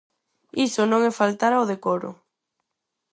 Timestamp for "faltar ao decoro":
1.19-2.09